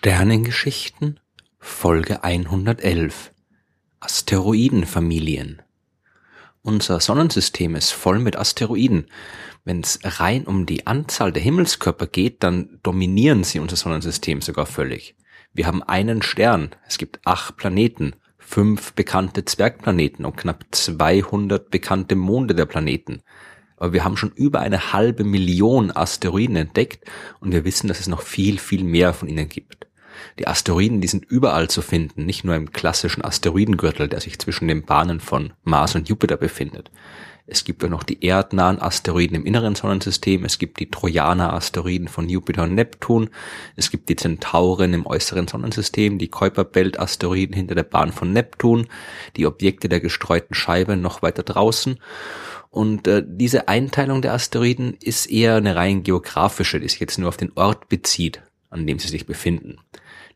[0.00, 1.18] Sternengeschichten
[1.58, 3.32] Folge 111
[3.98, 5.60] Asteroidenfamilien
[6.62, 9.06] Unser Sonnensystem ist voll mit Asteroiden.
[9.64, 14.66] Wenn es rein um die Anzahl der Himmelskörper geht, dann dominieren sie unser Sonnensystem sogar
[14.66, 15.16] völlig.
[15.52, 22.14] Wir haben einen Stern, es gibt acht Planeten, fünf bekannte Zwergplaneten und knapp 200 bekannte
[22.14, 23.22] Monde der Planeten.
[23.76, 27.04] Aber wir haben schon über eine halbe Million Asteroiden entdeckt
[27.40, 29.87] und wir wissen, dass es noch viel, viel mehr von ihnen gibt.
[30.38, 34.68] Die Asteroiden, die sind überall zu finden, nicht nur im klassischen Asteroidengürtel, der sich zwischen
[34.68, 36.90] den Bahnen von Mars und Jupiter befindet.
[37.50, 42.28] Es gibt ja noch die erdnahen Asteroiden im inneren Sonnensystem, es gibt die Trojaner-Asteroiden von
[42.28, 43.30] Jupiter und Neptun,
[43.74, 48.86] es gibt die Zentauren im äußeren Sonnensystem, die Kuiperbelt-Asteroiden hinter der Bahn von Neptun,
[49.36, 51.98] die Objekte der gestreuten Scheibe noch weiter draußen
[52.70, 57.28] und äh, diese Einteilung der Asteroiden ist eher eine rein geografische, die sich jetzt nur
[57.28, 59.78] auf den Ort bezieht, an dem sie sich befinden.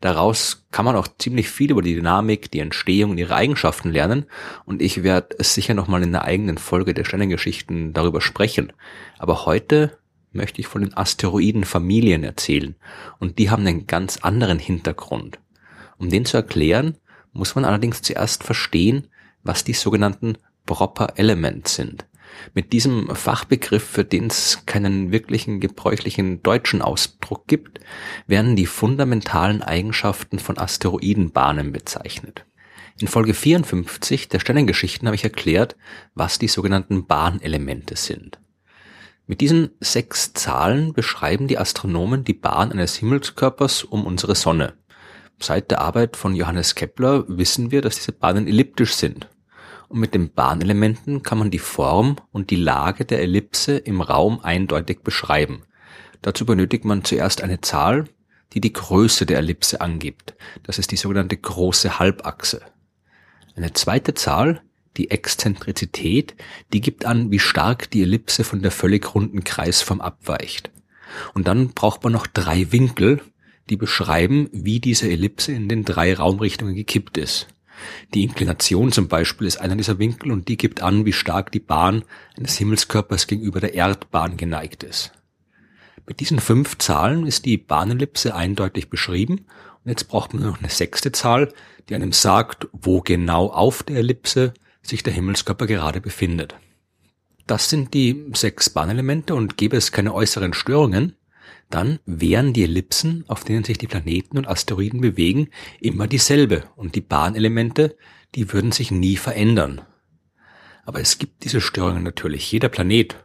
[0.03, 4.27] Daraus kann man auch ziemlich viel über die Dynamik, die Entstehung und ihre Eigenschaften lernen
[4.65, 8.73] und ich werde es sicher nochmal in einer eigenen Folge der Sternengeschichten darüber sprechen.
[9.21, 9.97] Aber heute
[10.33, 12.75] möchte ich von den Asteroidenfamilien erzählen
[13.21, 15.39] und die haben einen ganz anderen Hintergrund.
[15.99, 16.97] Um den zu erklären,
[17.33, 19.07] muss man allerdings zuerst verstehen,
[19.45, 22.07] was die sogenannten Proper Elements sind.
[22.55, 27.81] Mit diesem Fachbegriff, für den es keinen wirklichen gebräuchlichen deutschen Ausdruck gibt,
[28.27, 32.45] werden die fundamentalen Eigenschaften von Asteroidenbahnen bezeichnet.
[33.01, 35.77] In Folge 54 der Sternengeschichten habe ich erklärt,
[36.15, 38.39] was die sogenannten Bahnelemente sind.
[39.27, 44.75] Mit diesen sechs Zahlen beschreiben die Astronomen die Bahn eines Himmelskörpers um unsere Sonne.
[45.39, 49.29] Seit der Arbeit von Johannes Kepler wissen wir, dass diese Bahnen elliptisch sind
[49.93, 54.41] und mit den Bahnelementen kann man die Form und die Lage der Ellipse im Raum
[54.41, 55.65] eindeutig beschreiben.
[56.23, 58.07] Dazu benötigt man zuerst eine Zahl,
[58.55, 60.35] die die Größe der Ellipse angibt.
[60.63, 62.63] Das ist die sogenannte große Halbachse.
[63.55, 64.63] Eine zweite Zahl,
[64.97, 66.37] die Exzentrizität,
[66.73, 70.71] die gibt an, wie stark die Ellipse von der völlig runden Kreisform abweicht.
[71.35, 73.21] Und dann braucht man noch drei Winkel,
[73.69, 77.49] die beschreiben, wie diese Ellipse in den drei Raumrichtungen gekippt ist.
[78.15, 81.61] Die Inklination zum Beispiel ist einer dieser Winkel und die gibt an, wie stark die
[81.61, 82.05] Bahn
[82.37, 85.13] eines Himmelskörpers gegenüber der Erdbahn geneigt ist.
[86.07, 89.47] Mit diesen fünf Zahlen ist die Bahnellipse eindeutig beschrieben
[89.85, 91.53] und jetzt braucht man noch eine sechste Zahl,
[91.89, 96.57] die einem sagt, wo genau auf der Ellipse sich der Himmelskörper gerade befindet.
[97.47, 101.17] Das sind die sechs Bahnelemente und gäbe es keine äußeren Störungen,
[101.75, 105.49] dann wären die Ellipsen, auf denen sich die Planeten und Asteroiden bewegen,
[105.81, 107.97] immer dieselbe und die Bahnelemente,
[108.35, 109.83] die würden sich nie verändern.
[110.85, 112.51] Aber es gibt diese Störungen natürlich.
[112.51, 113.17] Jeder Planet,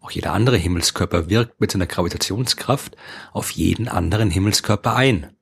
[0.00, 2.96] auch jeder andere Himmelskörper wirkt mit seiner Gravitationskraft
[3.32, 5.34] auf jeden anderen Himmelskörper ein.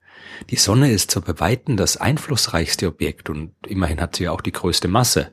[0.51, 4.41] Die Sonne ist zwar bei Weitem das einflussreichste Objekt und immerhin hat sie ja auch
[4.41, 5.33] die größte Masse,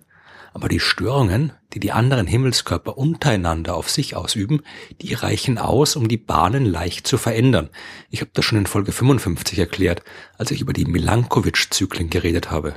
[0.53, 4.61] aber die Störungen, die die anderen Himmelskörper untereinander auf sich ausüben,
[5.01, 7.69] die reichen aus, um die Bahnen leicht zu verändern.
[8.09, 10.03] Ich habe das schon in Folge 55 erklärt,
[10.37, 12.75] als ich über die Milankovitch-Zyklen geredet habe.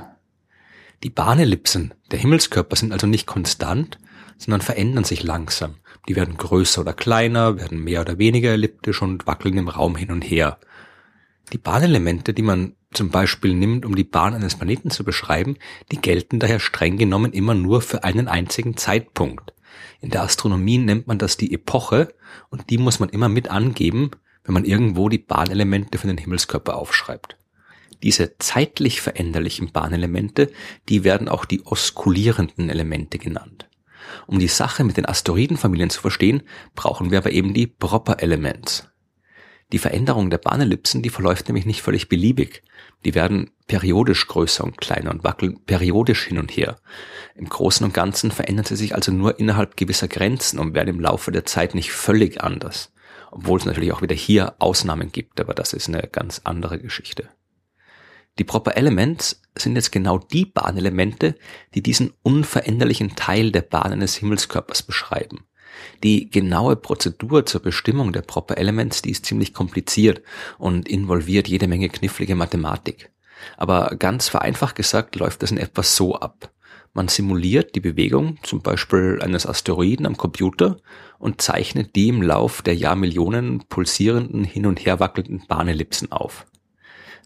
[1.03, 3.97] Die Bahnellipsen der Himmelskörper sind also nicht konstant,
[4.37, 5.75] sondern verändern sich langsam.
[6.07, 10.11] Die werden größer oder kleiner, werden mehr oder weniger elliptisch und wackeln im Raum hin
[10.11, 10.59] und her.
[11.53, 15.57] Die Bahnelemente, die man zum Beispiel nimmt, um die Bahn eines Planeten zu beschreiben,
[15.91, 19.53] die gelten daher streng genommen immer nur für einen einzigen Zeitpunkt.
[20.01, 22.13] In der Astronomie nennt man das die Epoche
[22.49, 24.11] und die muss man immer mit angeben,
[24.43, 27.37] wenn man irgendwo die Bahnelemente für den Himmelskörper aufschreibt.
[28.01, 30.51] Diese zeitlich veränderlichen Bahnelemente,
[30.89, 33.69] die werden auch die oskulierenden Elemente genannt.
[34.25, 36.43] Um die Sache mit den Asteroidenfamilien zu verstehen,
[36.75, 38.89] brauchen wir aber eben die Proper Elements.
[39.73, 42.61] Die Veränderung der Bahnellipsen, die verläuft nämlich nicht völlig beliebig.
[43.05, 46.75] Die werden periodisch größer und kleiner und wackeln periodisch hin und her.
[47.33, 50.99] Im Großen und Ganzen verändern sie sich also nur innerhalb gewisser Grenzen und werden im
[50.99, 52.93] Laufe der Zeit nicht völlig anders.
[53.31, 57.29] Obwohl es natürlich auch wieder hier Ausnahmen gibt, aber das ist eine ganz andere Geschichte.
[58.37, 61.35] Die Proper Elements sind jetzt genau die Bahnelemente,
[61.73, 65.45] die diesen unveränderlichen Teil der Bahn eines Himmelskörpers beschreiben.
[66.03, 70.21] Die genaue Prozedur zur Bestimmung der Proper Elements, die ist ziemlich kompliziert
[70.57, 73.09] und involviert jede Menge knifflige Mathematik.
[73.57, 76.51] Aber ganz vereinfacht gesagt läuft das in etwa so ab.
[76.93, 80.77] Man simuliert die Bewegung zum Beispiel eines Asteroiden am Computer
[81.17, 86.45] und zeichnet die im Lauf der Jahrmillionen pulsierenden, hin und her wackelnden Bahnellipsen auf.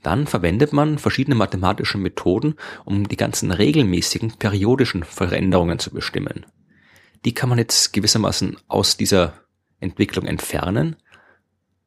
[0.03, 2.55] Dann verwendet man verschiedene mathematische Methoden,
[2.85, 6.45] um die ganzen regelmäßigen periodischen Veränderungen zu bestimmen
[7.25, 9.33] die kann man jetzt gewissermaßen aus dieser
[9.79, 10.95] Entwicklung entfernen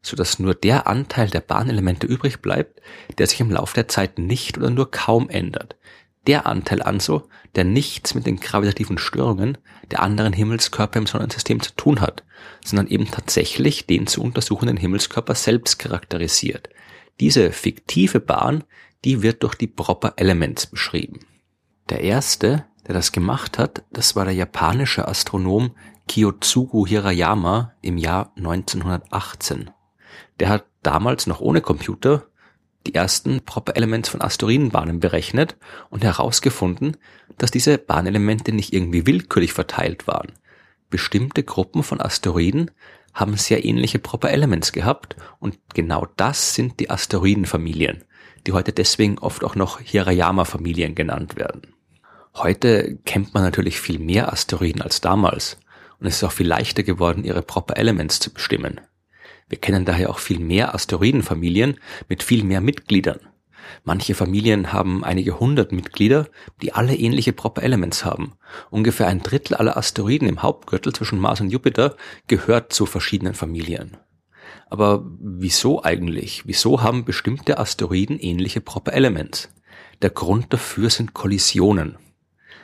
[0.02, 2.80] sodass nur der Anteil der Bahnelemente übrig bleibt,
[3.18, 5.76] der sich im Laufe der Zeit nicht oder nur kaum ändert.
[6.26, 9.58] Der Anteil also, der nichts mit den gravitativen Störungen
[9.90, 12.24] der anderen Himmelskörper im Sonnensystem zu tun hat,
[12.64, 16.68] sondern eben tatsächlich den zu untersuchenden Himmelskörper selbst charakterisiert.
[17.20, 18.64] Diese fiktive Bahn,
[19.04, 21.20] die wird durch die Proper Elements beschrieben.
[21.90, 25.72] Der erste, der das gemacht hat, das war der japanische Astronom
[26.06, 29.70] Kiyotsugu Hirayama im Jahr 1918.
[30.38, 32.28] Der hat damals noch ohne Computer
[32.86, 35.56] die ersten Proper Elements von Asteroidenbahnen berechnet
[35.90, 36.96] und herausgefunden,
[37.38, 40.32] dass diese Bahnelemente nicht irgendwie willkürlich verteilt waren.
[40.90, 42.70] Bestimmte Gruppen von Asteroiden
[43.14, 48.04] haben sehr ähnliche Proper Elements gehabt und genau das sind die Asteroidenfamilien,
[48.46, 51.74] die heute deswegen oft auch noch Hirayama-Familien genannt werden.
[52.34, 55.58] Heute kennt man natürlich viel mehr Asteroiden als damals
[55.98, 58.80] und es ist auch viel leichter geworden, ihre Proper Elements zu bestimmen.
[59.48, 61.78] Wir kennen daher auch viel mehr Asteroidenfamilien
[62.08, 63.20] mit viel mehr Mitgliedern.
[63.84, 66.28] Manche Familien haben einige hundert Mitglieder,
[66.62, 68.34] die alle ähnliche Proper Elements haben.
[68.70, 71.96] Ungefähr ein Drittel aller Asteroiden im Hauptgürtel zwischen Mars und Jupiter
[72.26, 73.96] gehört zu verschiedenen Familien.
[74.68, 76.46] Aber wieso eigentlich?
[76.46, 79.52] Wieso haben bestimmte Asteroiden ähnliche Proper Elements?
[80.02, 81.98] Der Grund dafür sind Kollisionen.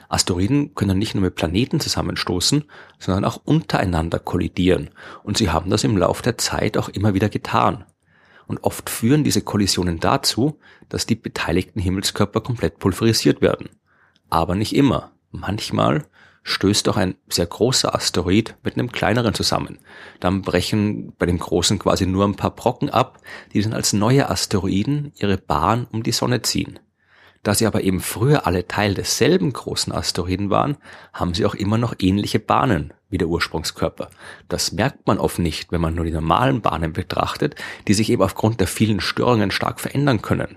[0.09, 2.65] Asteroiden können nicht nur mit Planeten zusammenstoßen,
[2.99, 4.91] sondern auch untereinander kollidieren.
[5.23, 7.85] Und sie haben das im Laufe der Zeit auch immer wieder getan.
[8.47, 10.59] Und oft führen diese Kollisionen dazu,
[10.89, 13.71] dass die beteiligten Himmelskörper komplett pulverisiert werden.
[14.31, 15.13] Aber nicht immer.
[15.33, 16.07] Manchmal
[16.45, 19.81] stößt auch ein sehr großer Asteroid mit einem kleineren zusammen.
[20.21, 23.19] Dann brechen bei dem großen quasi nur ein paar Brocken ab,
[23.53, 26.79] die dann als neue Asteroiden ihre Bahn um die Sonne ziehen.
[27.47, 30.79] Da sie aber eben früher alle Teil desselben großen Asteroiden waren,
[31.13, 34.11] haben sie auch immer noch ähnliche Bahnen wie der Ursprungskörper.
[34.49, 37.55] Das merkt man oft nicht, wenn man nur die normalen Bahnen betrachtet,
[37.87, 40.57] die sich eben aufgrund der vielen Störungen stark verändern können.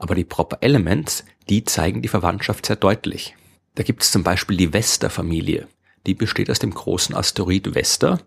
[0.00, 3.36] Aber die Proper Elements, die zeigen die Verwandtschaft sehr deutlich.
[3.76, 5.68] Da gibt es zum Beispiel die Vesta-Familie.
[6.08, 8.18] Die besteht aus dem großen Asteroid Vesta,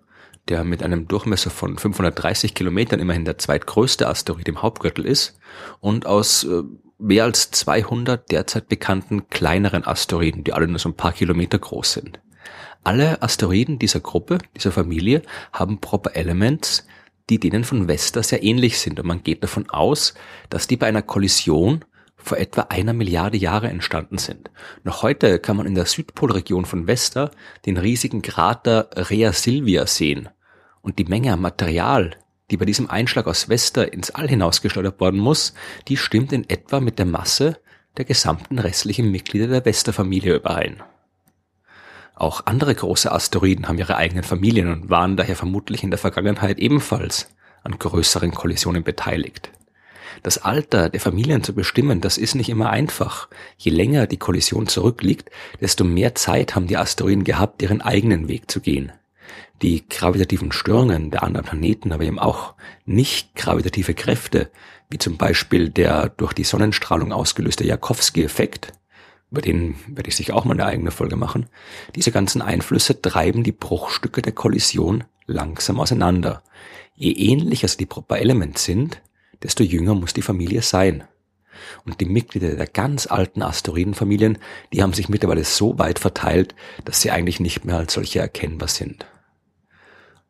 [0.47, 5.37] der mit einem Durchmesser von 530 Kilometern immerhin der zweitgrößte Asteroid im Hauptgürtel ist,
[5.81, 6.63] und aus äh,
[6.99, 11.93] mehr als 200 derzeit bekannten kleineren Asteroiden, die alle nur so ein paar Kilometer groß
[11.93, 12.19] sind.
[12.83, 16.85] Alle Asteroiden dieser Gruppe, dieser Familie, haben Proper Elements,
[17.29, 18.99] die denen von Vesta sehr ähnlich sind.
[18.99, 20.13] Und man geht davon aus,
[20.49, 21.85] dass die bei einer Kollision
[22.15, 24.51] vor etwa einer Milliarde Jahre entstanden sind.
[24.83, 27.31] Noch heute kann man in der Südpolregion von Vesta
[27.65, 30.29] den riesigen Krater Rea Silvia sehen.
[30.81, 32.11] Und die Menge an Material,
[32.49, 35.53] die bei diesem Einschlag aus Vesta ins All hinausgeschleudert worden muss,
[35.87, 37.59] die stimmt in etwa mit der Masse
[37.97, 40.81] der gesamten restlichen Mitglieder der Vesta-Familie überein.
[42.15, 46.59] Auch andere große Asteroiden haben ihre eigenen Familien und waren daher vermutlich in der Vergangenheit
[46.59, 49.51] ebenfalls an größeren Kollisionen beteiligt.
[50.23, 53.29] Das Alter der Familien zu bestimmen, das ist nicht immer einfach.
[53.57, 55.29] Je länger die Kollision zurückliegt,
[55.61, 58.91] desto mehr Zeit haben die Asteroiden gehabt, ihren eigenen Weg zu gehen
[59.61, 62.53] die gravitativen Störungen der anderen Planeten, aber eben auch
[62.85, 64.49] nicht gravitative Kräfte,
[64.89, 68.73] wie zum Beispiel der durch die Sonnenstrahlung ausgelöste Jakowski-Effekt,
[69.31, 71.47] über den werde ich sicher auch mal eine eigene Folge machen,
[71.95, 76.41] diese ganzen Einflüsse treiben die Bruchstücke der Kollision langsam auseinander.
[76.95, 79.01] Je ähnlicher sie die Proper Elements sind,
[79.43, 81.03] desto jünger muss die Familie sein.
[81.85, 84.37] Und die Mitglieder der ganz alten Asteroidenfamilien,
[84.73, 86.55] die haben sich mittlerweile so weit verteilt,
[86.85, 89.05] dass sie eigentlich nicht mehr als solche erkennbar sind.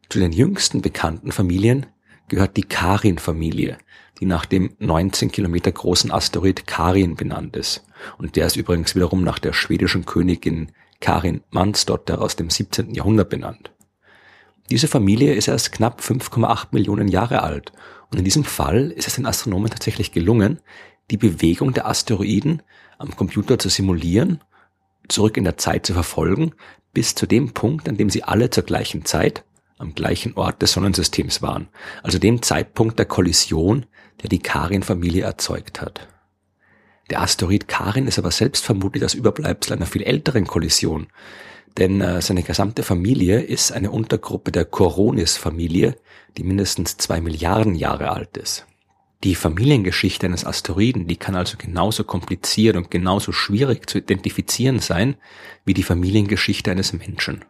[0.09, 1.85] Zu den jüngsten bekannten Familien
[2.29, 3.77] gehört die Karin-Familie,
[4.19, 7.85] die nach dem 19 Kilometer großen Asteroid Karin benannt ist.
[8.17, 12.95] Und der ist übrigens wiederum nach der schwedischen Königin Karin Mansdotter aus dem 17.
[12.95, 13.71] Jahrhundert benannt.
[14.71, 17.71] Diese Familie ist erst knapp 5,8 Millionen Jahre alt
[18.11, 20.59] und in diesem Fall ist es den Astronomen tatsächlich gelungen,
[21.11, 22.63] die Bewegung der Asteroiden
[22.97, 24.43] am Computer zu simulieren,
[25.07, 26.53] zurück in der Zeit zu verfolgen,
[26.93, 29.43] bis zu dem Punkt, an dem sie alle zur gleichen Zeit
[29.79, 31.69] am gleichen Ort des Sonnensystems waren,
[32.03, 33.85] also dem Zeitpunkt der Kollision,
[34.21, 36.07] der die Karin-Familie erzeugt hat.
[37.09, 41.07] Der Asteroid Karin ist aber selbst vermutlich das Überbleibsel einer viel älteren Kollision,
[41.77, 45.95] denn äh, seine gesamte Familie ist eine Untergruppe der Coronis-Familie,
[46.37, 48.65] die mindestens zwei Milliarden Jahre alt ist.
[49.23, 55.15] Die Familiengeschichte eines Asteroiden, die kann also genauso kompliziert und genauso schwierig zu identifizieren sein
[55.65, 57.43] wie die Familiengeschichte eines Menschen.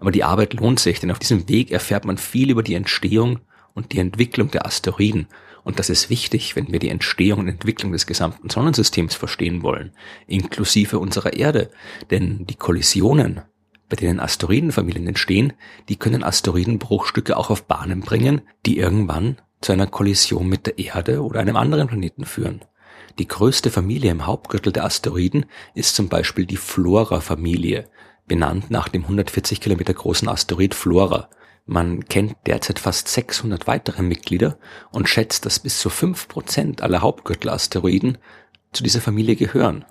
[0.00, 3.40] Aber die Arbeit lohnt sich, denn auf diesem Weg erfährt man viel über die Entstehung
[3.74, 5.28] und die Entwicklung der Asteroiden.
[5.64, 9.92] Und das ist wichtig, wenn wir die Entstehung und Entwicklung des gesamten Sonnensystems verstehen wollen,
[10.26, 11.70] inklusive unserer Erde.
[12.10, 13.42] Denn die Kollisionen
[13.88, 15.52] bei denen Asteroidenfamilien entstehen,
[15.88, 21.22] die können Asteroidenbruchstücke auch auf Bahnen bringen, die irgendwann zu einer Kollision mit der Erde
[21.22, 22.62] oder einem anderen Planeten führen.
[23.18, 27.88] Die größte Familie im Hauptgürtel der Asteroiden ist zum Beispiel die Flora-Familie,
[28.26, 31.28] benannt nach dem 140 Kilometer großen Asteroid Flora.
[31.64, 34.58] Man kennt derzeit fast 600 weitere Mitglieder
[34.90, 38.18] und schätzt, dass bis zu 5% aller Hauptgürtelasteroiden
[38.72, 39.84] zu dieser Familie gehören.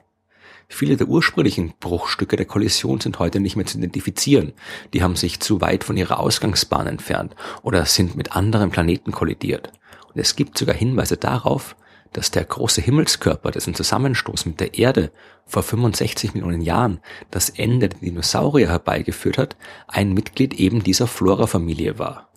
[0.67, 4.53] Viele der ursprünglichen Bruchstücke der Kollision sind heute nicht mehr zu identifizieren.
[4.93, 9.71] Die haben sich zu weit von ihrer Ausgangsbahn entfernt oder sind mit anderen Planeten kollidiert.
[10.11, 11.75] Und es gibt sogar Hinweise darauf,
[12.13, 15.11] dass der große Himmelskörper, dessen Zusammenstoß mit der Erde
[15.45, 16.99] vor 65 Millionen Jahren
[17.31, 19.55] das Ende der Dinosaurier herbeigeführt hat,
[19.87, 22.29] ein Mitglied eben dieser Flora-Familie war.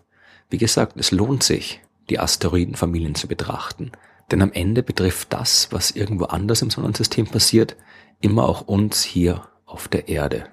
[0.50, 3.92] Wie gesagt, es lohnt sich, die Asteroidenfamilien zu betrachten.
[4.30, 7.76] Denn am Ende betrifft das, was irgendwo anders im Sonnensystem passiert,
[8.20, 10.46] immer auch uns hier auf der Erde.